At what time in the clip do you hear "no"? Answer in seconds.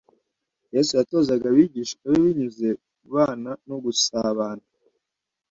3.67-3.77